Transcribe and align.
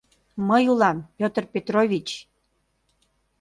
Мый 0.47 0.63
улам, 0.71 0.97
Петр 1.17 1.43
Петрович. 1.53 2.07